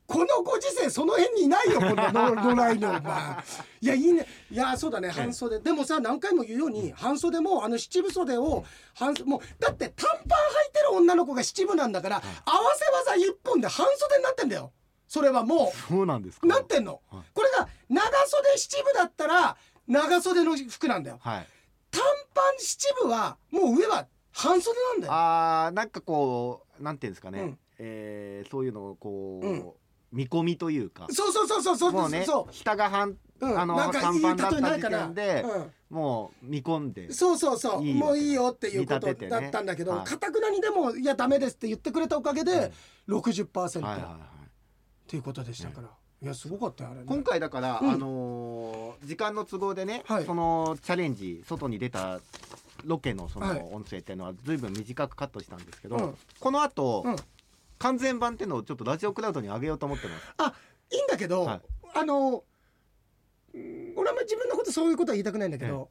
[0.06, 2.88] このご時世その辺にいないよこんなの 野良犬。
[2.90, 3.44] お前
[3.82, 4.28] いやいいね。
[4.52, 5.10] いやそうだね。
[5.10, 5.60] 半袖。
[5.60, 10.24] でもさ何回も言うように半袖もあの七分袖を半袖もうだって短パン履
[10.70, 14.72] いてる女の子が七分なんだから合わせ技一本で半袖になってんだよ。
[15.08, 16.46] それはもそうなんですか？
[16.46, 17.00] うなってんの。
[17.10, 17.24] はい。
[17.34, 19.56] これが長袖七分だったら
[19.88, 21.20] 長袖の服なんだよ。
[21.24, 21.48] はい。
[21.92, 22.02] 短
[22.34, 25.14] パン七分はもう上は半袖なんだよ。
[25.14, 27.58] あーなんかこうなんていうんですかね、うん。
[27.80, 29.72] えーそういうのをこう、うん。
[30.12, 31.08] 見込みというか。
[31.10, 35.72] そうそうそうそうそうもうねそ下が半う、うん、あのなんかいい例えないかな時点でうん。
[35.90, 37.84] もう見込んでそうそうそう。
[37.84, 40.06] もういいよっていうことだったんだけどはい。
[40.06, 42.72] かたくなにでもいやダメですって言ってくれたおかげで
[43.08, 45.90] 60%はいはいはいっていうことでしたから。
[46.22, 47.06] いやすごかったよあれね。
[47.06, 47.92] 今回だから、うん。
[47.92, 50.26] あのー時間の都合でね、はい。
[50.26, 52.22] そのチャレンジ外に出た
[52.84, 53.60] ロケのそはい。
[53.60, 56.18] の音声っていうのはずいぶん短くカットしたんですけど、うん。
[56.40, 57.16] この後、うん。
[57.80, 60.34] 完全版っていうのをちょっとラジオクラウドに上げようと思ってます。
[60.38, 60.54] あ
[60.92, 61.62] いいんだけど、はい。
[61.96, 62.44] あの
[63.54, 65.90] うん俺はあんまり自分のことそういうことは言いたくないんだけど、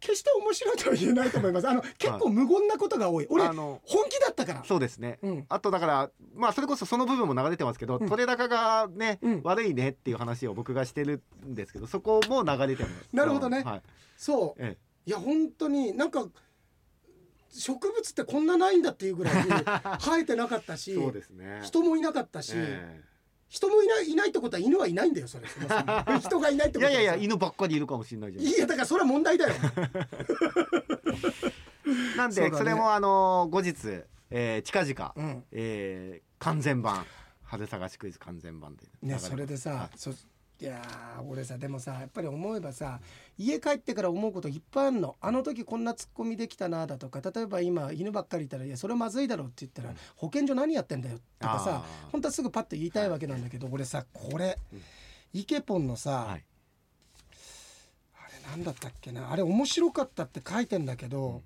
[0.00, 1.68] 決して面白いとは言えないと思います。
[1.68, 3.26] あの結構無言なことが多い。
[3.28, 4.64] 俺あの本気だったから。
[4.64, 5.46] そうですね、うん。
[5.48, 8.08] あとだからまあそれこそその部分も流れてますけど、うん。
[8.08, 9.40] 取れ高がね、うん。
[9.42, 13.08] 悪いねっていう話を僕がしてるんですけどそこも流れてます。
[13.12, 13.62] なるほどね。
[13.64, 13.82] はい。
[14.16, 14.62] そう。
[14.62, 14.76] え
[15.08, 16.26] いや本当になんか
[17.50, 19.50] 植物ってこんなないんだっていうぐらいに
[20.04, 21.60] 生えてなかったえ、しそうですね。
[21.62, 23.02] 人もいなかったし、え
[23.48, 25.58] 人もいないいないってことは犬はいないんだよそれそ
[26.20, 26.90] 人がいないってことは。
[26.90, 29.54] いえやいやいや犬ばっかりいるかもしれないじゃないいやだからそれは問題だよ。
[32.18, 35.44] なんでそ,、れもあのー後日、えー近々、うん。
[35.52, 37.06] えー完全版
[37.44, 39.98] 春探しクイズ完全版でねそれでさ、はい。
[39.98, 40.12] そ
[40.60, 42.98] いやー俺さでもさやっぱり思えばさ
[43.38, 45.16] 家帰ってから思うこといっぱいあるの。
[45.20, 54.82] あの時こんなツッコミできたなだとか例えば今犬ばっかりいたら「いやそれはまずいだろ」って言ったら「保健所何やってんだよ」とかさ本当はすぐパッと言いたいわけなんだけど俺さこれうん。
[55.34, 56.44] イケポンのさ、はい。
[58.16, 61.42] あれなんだったっけなあれ面白かったって書いてんだけど、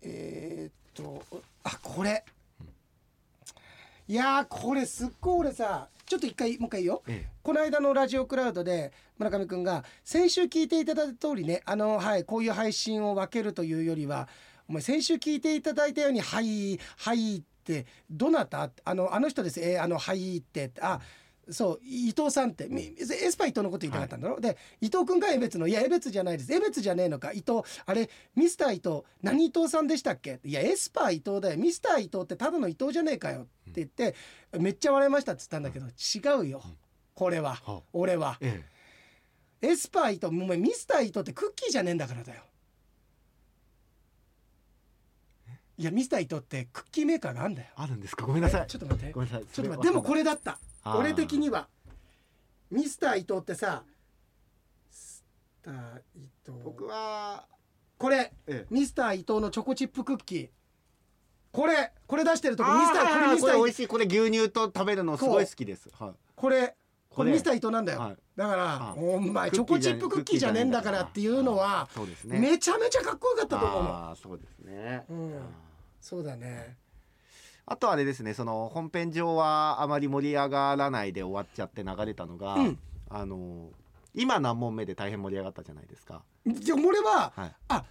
[0.00, 1.24] えーっと
[1.64, 2.24] あこれ、
[4.06, 7.28] いやーこれすっごい俺さちょっと一回もう一回言いよえ。
[7.40, 14.26] この間のラジオクラウドで村上くんが先週聞いていただいた通りねあのはいこういう配信を分けるというよりは
[14.68, 18.72] お前先週聞いていただいたように「はいはい」ってどなた？
[18.84, 19.60] あのあの人です。
[19.60, 20.72] えーあの「はい」って。
[20.80, 21.00] あ
[21.52, 26.52] そう伊藤さんってみエスパー伊藤のこと言いたかったんだろ、で伊藤君が江別の「いや江別じゃないです。
[26.52, 27.32] 江別じゃねえのか？
[27.32, 31.58] 伊藤あれミスター伊藤何伊藤さんでしたっけ?」いやエスパー伊藤だよ。
[31.58, 34.14] ミスター伊藤ってただの伊藤じゃねえかよ」って言って
[34.58, 36.62] めっちゃ笑いましたっつったんだけど違うよ。
[37.14, 37.54] これは。
[37.54, 38.38] は俺は。
[38.40, 38.62] え
[39.62, 42.42] エスパー伊藤お前ミスター伊藤ってクッキーじゃねえんだからだよ。
[45.76, 47.68] いやミスター伊藤ってクッキーメーカーがあんだよ。
[47.74, 48.26] あるんですか？
[48.26, 48.62] ごめんなさい。
[48.62, 49.12] えちょっと待って。
[49.12, 49.46] ごめんなさい。
[49.46, 49.88] ちょっと待って。
[49.88, 51.68] でもこれだった俺的には。
[52.70, 53.82] ミスター伊藤ってさ
[54.90, 55.24] ス
[55.62, 55.74] ター
[56.14, 56.56] 伊藤。
[56.64, 57.46] 僕は
[57.98, 58.66] これええ。
[58.70, 60.48] ミスター伊藤のチョコチップクッキー。
[61.52, 63.86] これこれ出してるとこあミスターこれーこれ美ミスター味しい。
[63.88, 65.90] これ牛乳と食べるのすごい好きです。
[65.98, 66.10] はい。
[66.36, 66.76] これ
[67.08, 73.82] ここれれミスター伊藤なんだよ、はいだからあお前チョコチップクッキーじゃねえんだからっていうのはそうですねめちゃめちゃかっこよかったと思う。
[73.82, 75.04] のあーそうですね。
[75.10, 75.40] うん。
[76.00, 76.76] そうだね
[77.70, 82.78] あとあれですねその本編上はあまり盛り上がらないで終わっちゃって流れたのが、うん。
[83.08, 83.68] あの
[84.12, 86.22] 今何問目で大変盛り上がったじゃないですか。
[86.44, 87.84] でも俺ははい、あ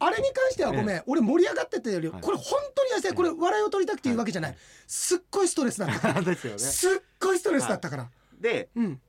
[0.00, 2.20] あれに関してはごめん、俺盛り上がってたより、はい。
[2.20, 4.56] これ本当に痩せこれ笑いを取りたくて言うわけじゃない、
[4.88, 6.12] すっごいストレスだった。
[6.22, 6.58] ですよね。
[6.58, 9.00] すっごいストレスだったから、でうん。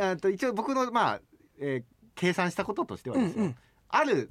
[0.00, 1.20] あと一応僕のまあ、
[1.60, 3.56] えー計算したこととしてはですよ、うんうん。
[3.88, 4.30] ある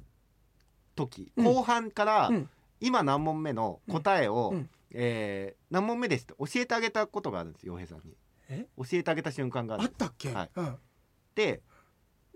[0.94, 1.44] 時うん。
[1.44, 4.58] 後半から、うん今何問目の答えを、うん。
[4.58, 8.16] うんえー何問目ですって教えてあげたことがあるんです洋平さんに。
[8.48, 8.66] え？
[8.76, 10.50] 教えてあげた瞬間があったっけ、はい。
[10.56, 10.76] うん、
[11.36, 11.62] で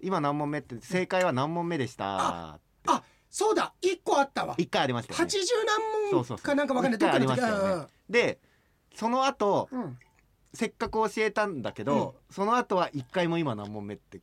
[0.00, 3.74] 今何問目って正解は何問目でしたあそうだ。
[3.80, 4.54] 一個あったわ。
[4.56, 5.24] 一回ありましたよね。
[5.26, 5.30] 80
[6.12, 6.98] 何問かなんかわかんない。
[7.00, 7.86] どっかの時ましたよね。
[8.08, 8.38] で
[8.94, 9.82] その後うん。
[9.82, 9.98] うん。
[10.52, 14.20] せっかく教えたんだけど、その後は一回も今何問目って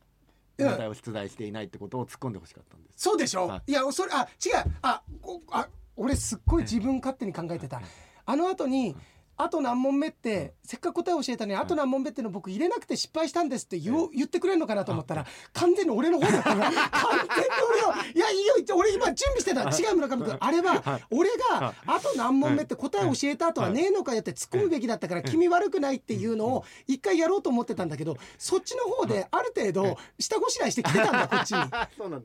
[0.56, 0.66] うん。
[0.66, 2.94] 問題を出題していないってことを突っ込んでほしかったんです。
[2.96, 4.72] そうでしょ、、はいやそれあ違う。
[4.80, 7.80] あこあ俺すっごい自分勝手に考えてた。
[8.24, 8.96] あの後に
[9.42, 16.62] あと何問目ってせっかく答え教えたのにあと何問目っての僕入れなくて失敗したんですって言言ってくれるのかなと思ったら完全に俺の方だったの。
[16.64, 19.62] 完全に俺のいやいいよ俺今準備してた。
[19.62, 20.36] 違う村上君。
[20.38, 21.04] あれははい。
[21.10, 31.62] 俺はがあと何問目って答え教えた後はねえのかよって突っ込むべきだったから君悪くないっていうのを一回やろうと思ってたんだけどそっちの方である程度下ごしらえしてきてたんだこっちに。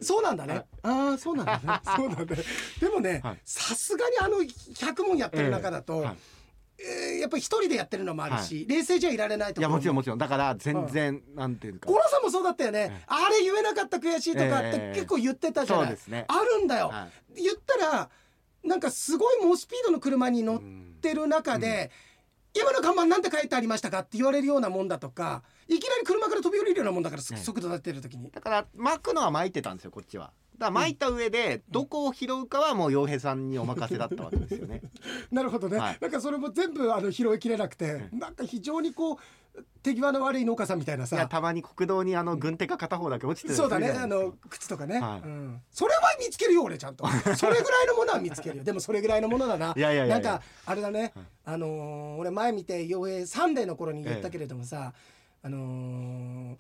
[0.01, 0.53] そうなんだね。
[0.53, 0.65] はい。
[0.84, 1.82] ああ、そうなんだね。
[1.95, 2.43] そうなんだね。
[2.80, 6.17] でもねはい、さすがにあの100問やってる中だと、はい
[6.79, 10.17] えーやっぱり一人でやってるのもあるし、冷静じゃいられないといやもちろんもちちろん。
[10.17, 11.89] だから全然なんていうか。
[11.89, 13.03] 五郎さんもそうだったよね、ええ。
[13.07, 14.93] あれ言えなかった悔しいとかってええ。
[14.95, 16.25] 結構言ってたじゃない、そうですね。
[16.27, 17.43] あるんだよ、はい。
[17.43, 18.09] 言ったら
[18.63, 21.91] なんかすごい猛スピードの車に乗っうんてる中で、
[22.53, 27.37] 今の看板なんて書いてありましたかって言われるようなもんだとかいきなり車から飛び降りるようなもんだから、ええ。
[27.37, 28.31] 速度出ってる時に。
[28.31, 30.31] だから巻くのは巻いてたんですよこっちは。
[30.58, 34.82] だ巻いた上でどこを拾うかはもう洋平さんにお任せだったわけですよね。
[35.32, 35.98] なるほどね、はい。
[36.02, 39.17] なんかそれも全部あの拾いきれなくて、なんか非常にこう
[39.82, 43.89] 手際の悪い農家さんみたいないやさたまに国道にあの軍手が片方だけ落ちてるそうだね。
[43.91, 45.28] あの靴とかね、はい。
[45.28, 47.08] うん、それは見つけるよ俺ちゃんと。
[47.36, 48.63] それぐらいのものは見つけるよ。
[48.63, 49.74] でもそれぐらいのものだな。
[49.76, 51.26] いやいやいやなんかあれだね、はい。
[51.46, 54.93] あのー俺前見て洋平サンデーの頃に言ったけれどもさ、
[55.43, 56.58] あのー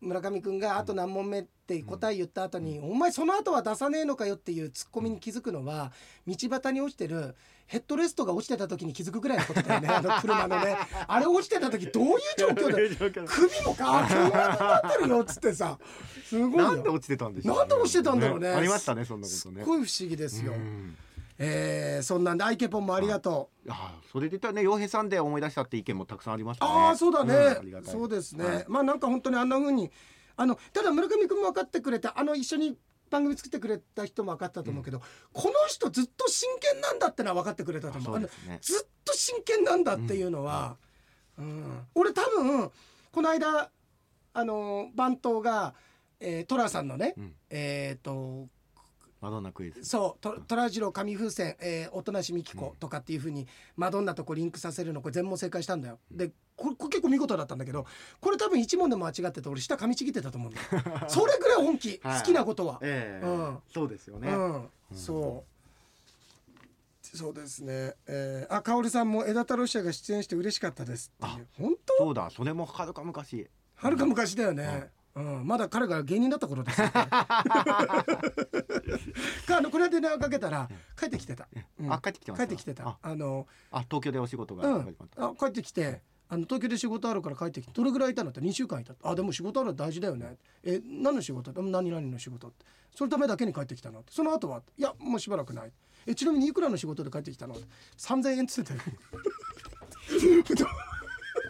[0.00, 5.92] 村上君があと何問目って答え言った後に、お前その後は出さねえのかよっていうツッコミに気づくのは
[6.26, 7.36] 道端に落ちてる
[7.66, 9.88] ヘッドレストが落ちてた時に気づくぐらいのことだよね。
[9.92, 10.76] あの車のね。
[11.06, 12.88] あれ落ちてた時どういう状況で
[13.26, 15.78] 首もかこんなになってるよっつってさ。
[16.24, 16.56] すごいよ。
[16.56, 18.48] なんで落ちてたんでしょう、なんで落ちてたんだろうね。
[18.48, 19.62] ありましたねそんなこすとね。
[19.62, 20.96] っごい不思議ですよ、うん
[21.42, 26.70] えーそんなんでアイケポンもありがとう、ああそれで言ったらね洋平さんで思い出したって意見もたくさんありましたね。
[26.70, 27.92] ああそうだね、んありがたい。
[27.92, 28.64] そうですね、はい。
[28.68, 29.90] まあなんか本当にあんな風に
[30.36, 32.76] あのただ村上君も分かってくれたあの一緒に
[33.08, 35.00] 番組作ってくれた人も分かったと思うけど、
[35.32, 38.28] この人ずっと真剣なんだってのは分かってくれたと思うね
[38.60, 40.76] ずっと真剣なんだっていうのは、
[41.38, 41.86] うん。
[41.94, 42.70] 俺多分
[43.12, 43.70] この間
[44.32, 45.74] あの番頭が、
[46.20, 47.34] えー、トラさんのね、うん。
[47.50, 48.46] えっ、と
[49.20, 49.84] マドンナクイズ。
[49.84, 55.98] そうトトラジロ紙風船、えー、おとなしみきことかっていうふうにマドンナとこうリンクさせるのこれ全問正解したんだよ。
[56.10, 57.86] でこれこれ結構見事だったんだけど
[58.20, 60.68] これ多分一問でも間違ってて俺下噛みちぎってたと思うんだよ。
[61.08, 62.20] それぐらい本気はい。
[62.20, 63.26] 好きなことは、ええ。
[63.26, 63.58] うん。
[63.72, 65.50] そうですよね、うん、そう。
[67.16, 71.46] そうですね、えー、あかおりさんも枝太郎記者が出演して嬉しかったですっていう。
[71.58, 72.04] 本当？
[72.04, 72.30] そうだ。
[72.30, 73.48] それもはるか昔。
[73.74, 76.80] はるか昔だよね、うん、まだ彼が芸人だった頃です
[79.52, 80.68] あのこれで電話かけたら
[80.98, 81.48] 帰ってきてた、
[81.80, 81.92] うん。
[81.92, 82.88] あ帰ってきて帰ってきてた。
[82.88, 82.98] あ。
[83.02, 84.96] あのあ東京でお仕事がうん。
[85.16, 90.36] あ帰ってきてあの東京で仕事あるから帰ってきてどれぐらいいたのって？2週間いたあでも仕事あるの大事だよね。
[90.62, 91.52] え何の仕事？
[91.60, 92.64] 何々の仕事って。
[92.94, 95.72] そのためだけに帰ってきたのその後はいやもうしばらくない。
[96.06, 97.64] えちなみにいくらの仕事で帰ってきたのって
[97.98, 98.80] ？3000円っつってたよ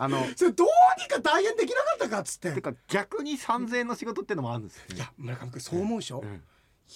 [0.02, 0.66] あのそれどう
[0.98, 2.52] にか大変できなかったかっつって。
[2.52, 4.96] てか逆に3000円の仕事ってのもあるんですよね。
[4.96, 6.42] いや村上君そう思うでしょ、うん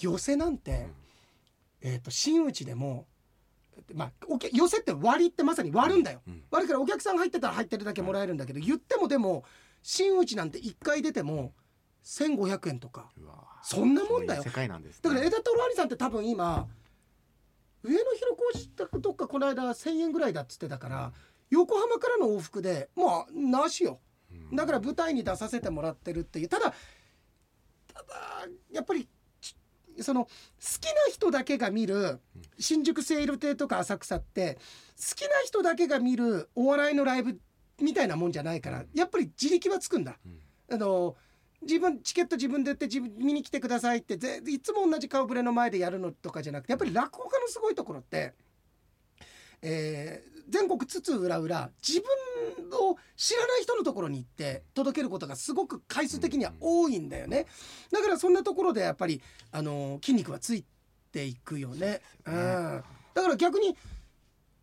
[0.00, 0.88] 寄せなんて、
[1.80, 3.06] えっ、と真打ちでも
[3.94, 9.44] まあお客寄せって割りってまさに割るんだよ、うん割るからお客さん入ってたら入ってるだけもらえるんだけど、言ってもでも
[9.82, 11.52] 真打ちなんて1回出ても
[12.04, 13.10] 1500円とか。
[13.62, 14.42] そんなもんだよ。
[14.42, 16.66] そういう世界なんです、ね、だから枝太郎兄さんって多分今
[17.84, 18.36] 上野広
[18.76, 21.12] 小路どっかこの間1,000円ぐらいだっつってたから
[21.50, 24.00] 横浜からの往復でまあなしよ。
[24.30, 24.56] うん。
[24.56, 26.48] だから舞台に出させてもらってるっていう。
[26.48, 26.74] ただ
[27.92, 29.08] ただやっぱり
[29.40, 29.56] ち
[30.00, 30.30] その好
[30.80, 32.20] きな人だけが見る
[32.58, 34.58] 新宿セール亭とか浅草って
[34.96, 37.38] 好きな人だけが見るお笑いのライブ
[37.80, 40.16] みたいなもんじゃないからやっぱり自力はつくんだ。
[40.24, 40.38] うん。
[40.70, 41.16] あの
[41.62, 48.34] 自分チケット自分で売って自分見に来てくださいってぜいつも同じ顔ぶれの前でやるのとかじゃなくてやっぱり落語家のすごいところって、
[49.64, 57.46] えー全国津々浦々自分を知らない人のところに行って届けることがすごく回数的には多いんだよね。
[57.90, 59.22] だからそんなところでやっぱり
[59.52, 60.64] あの筋肉はつい
[61.12, 62.02] ていくよね。
[62.26, 62.40] そうね。
[62.40, 62.84] うん。
[63.14, 63.76] だから逆に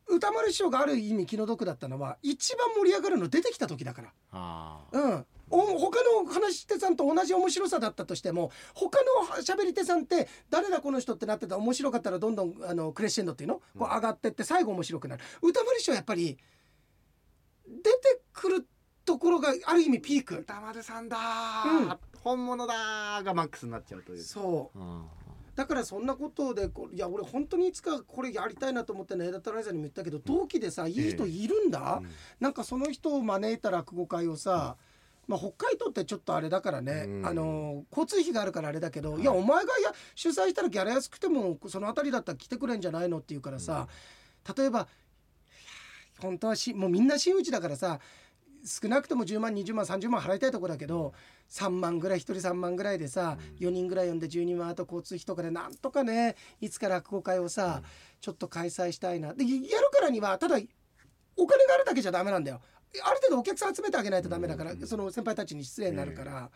[0.08, 4.12] 歌丸師匠がある意味気の毒だったのは一番盛り上がるの出てきた時だから。
[4.92, 13.56] うん、お他の話し手さんと同じ面白さだったとしても他の喋り手さんって誰だこの人ってなってたら面白かったらどんどんあのクレッシェンドっていうの？
[13.78, 15.24] こう上がってって最後面白くなる。
[15.42, 16.38] 歌丸師匠はやっぱり
[17.68, 18.68] 出てくる
[19.04, 20.36] ところがある意味ピーク。
[20.36, 21.20] 歌丸さんだう
[21.86, 21.90] ん。
[21.90, 24.22] ー、本物だーがマックスになっちゃうという。
[24.22, 24.80] そう。
[24.80, 25.04] うん。
[25.56, 32.10] だからそんなことでいや俺本当にいつかこれやりたいなと思ってね枝太郎さんにも言ったけど同期でさいい人いるんだ、うん。
[32.40, 34.78] なんかその人を招いた落語会をさ、
[35.28, 37.26] まあ、北海道ってちょっとあれだからね、うん。
[37.26, 39.22] あの交通費があるからあれだけど、はい。
[39.22, 43.88] い、やお前がや主催したらギャラ安くてもその辺りだったら来てくれんじゃないのって言うからさ、
[44.58, 44.88] 例えば
[46.20, 48.00] 本当はしもうみんな真打ちだからさ
[48.64, 51.14] 少なくとも10万20万30万払いたいとこだけど
[51.50, 53.68] 3万ぐらい1人3万ぐらいでさ、うん。
[53.68, 57.82] 4人ぐらい呼んで12万あと交通費とかでなんとかねいつか落語会をさ、
[58.20, 59.34] ちょっと開催したいな。
[59.34, 60.60] でやるからにはただ
[61.38, 62.62] お金があるだけじゃダメなんだよ
[63.04, 66.50] ある程度お客さん集めてあげないとダメだから、うんその先輩たちに失礼になるから、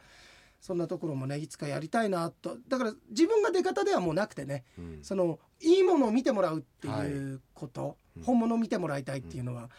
[0.59, 2.57] そんなところもねいつかやりたいなと。
[2.67, 4.99] だから自分が出方ではもうなくてねうん。
[5.03, 8.23] そのいいものを見てもらうっていうこと、うん。
[8.23, 9.69] 本物を見てもらいたいっていうのは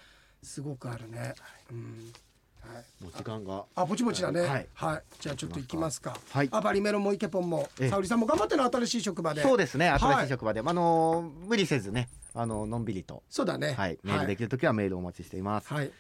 [0.42, 1.35] すごくあるね。
[1.71, 2.12] うん。
[2.61, 3.03] はい。
[3.03, 3.64] もう時間が。
[3.75, 4.40] あぼちぼちだね。
[4.40, 4.69] はい。
[4.75, 5.03] はい。
[5.21, 6.16] じゃあちょっと行きますか。
[6.31, 6.49] はい。
[6.51, 7.88] あバリメロもイケポンもええ。
[7.90, 9.42] 沙織さんも頑張っての新しい職場で。
[9.42, 9.88] そうですね。
[9.88, 9.99] はい。
[9.99, 13.73] 新しい職場で、あのー無理せずねあののんびりと、そうだね。
[13.73, 15.90] はい、メールできる時はメールをお待ちしています、はい。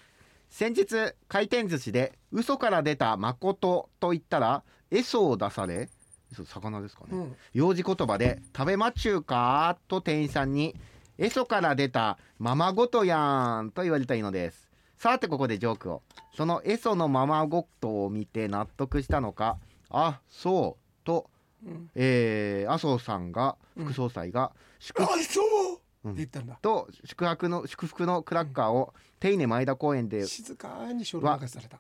[0.48, 5.88] 先日回転寿司で嘘から出た誠と言ったらエソを出され
[6.32, 7.36] 嘘魚ですかね、うん。
[7.52, 10.74] 幼児言葉で「食べまちゅうか?」と店員さんに
[11.18, 16.02] 「エソから出たままごとやん」と言われたいのですさてここでジョークを
[16.34, 19.58] そのエソのままごとを見て納得したのか
[19.90, 21.30] 「あそう」と、
[21.64, 25.80] うんえー麻生さんが副総裁が祝あそう。
[26.06, 26.12] うん。
[26.12, 26.58] って言ったんだ。
[26.62, 31.78] と宿泊の祝福のクラッカーを手稲前田公園で静かに書類任せされた。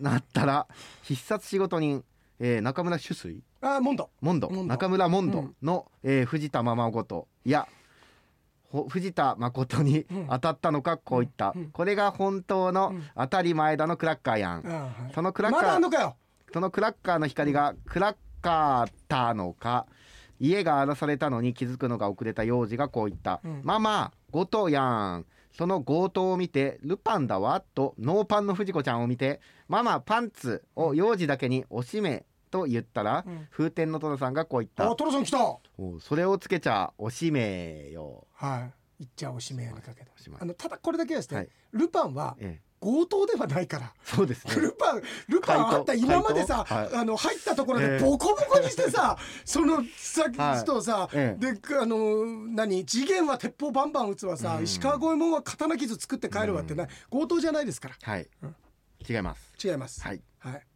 [0.00, 0.66] なったら
[1.02, 2.04] 必殺仕事人、
[2.40, 3.42] えー中村主水。
[3.60, 4.10] あモンド。
[4.20, 4.48] モンド。
[4.48, 4.74] モンド。
[4.74, 5.54] 中村モンドうん。
[5.62, 7.66] の、えー藤田ままごといや
[8.70, 10.26] ほ藤田誠にうん。
[10.28, 11.62] 当たったのかこういった、うん。
[11.62, 11.70] うん。
[11.70, 13.02] これが本当のうん。
[13.16, 15.12] 当たり前だのクラッカーやん、あはい。
[15.14, 16.12] そのクラッカー。
[16.52, 19.86] そのクラッカーの光がクラッカーたのか
[20.40, 23.60] 家が荒らされたのに気づくのが遅れた幼児がこう言った「うん。
[23.64, 33.46] ママ強盗やん」その強盗を見て「ルパンだわ」とノーパンの藤子ちゃんを見て「ママパンツを幼児だけにおしめ」と言ったら、うん。
[33.50, 34.90] 風天の戸田さんがこう言った。
[34.90, 35.58] あトロさん来た。
[36.00, 38.26] それをつけちゃおしめよ。
[38.98, 39.02] い。
[39.04, 40.02] いっちゃおしめよにかけ
[40.40, 41.48] あのただこれだけはですね、はい。
[41.72, 43.92] ルパンはええ、強盗ではないから。
[44.04, 44.54] そうですね。
[44.56, 46.94] ルパンルパンあった今までさ、はい。
[46.94, 47.98] あの入ったところでええ。
[48.00, 54.64] ボコボコにしてさ、そのさはい人をさ、えであの何次元は鉄砲バンバン撃つわさ、うん。
[54.64, 57.94] 石川五右衛門は刀傷作って帰るわってない、強盗じゃないですから。
[58.00, 58.56] はい、うん
[59.08, 59.52] 違います。
[59.64, 60.02] 違います。
[60.02, 60.66] はい、はい。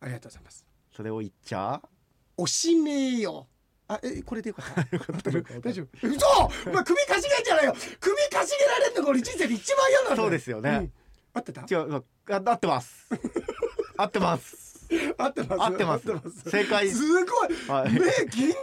[0.00, 0.66] ありがとうございます。
[0.94, 1.80] それを言っちゃ？
[2.36, 3.46] おしめよ。
[3.88, 4.74] あえこれで よかっ
[5.22, 5.30] た？
[5.60, 6.08] 大丈夫？
[6.08, 6.26] 嘘！
[6.70, 7.74] お前首かしげんじゃないよ！
[8.00, 10.22] 首かしげられるのが俺人生で一番嫌なんだよ。
[10.22, 10.70] そうですよね。
[10.78, 10.92] ん
[11.32, 11.62] 合ってた？
[11.62, 12.02] 違う、あ
[12.44, 13.06] 合ってます。
[13.96, 14.56] 合ってます。
[15.18, 15.62] 合ってます？
[15.62, 16.50] 合ってます。
[16.50, 16.90] 正解。
[16.90, 17.92] すごい、はい。
[17.92, 18.54] 目ギンギンだね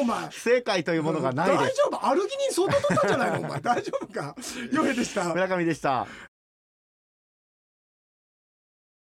[0.00, 0.28] お前。
[0.28, 1.56] 不正解というものがない大。
[1.58, 2.06] 丈夫？
[2.06, 3.46] アルギニン相当取ったんじゃないの？
[3.46, 3.60] お前。
[3.60, 4.34] 大丈夫か？
[4.72, 5.24] ヨヘでした。
[5.32, 6.06] 村上でした。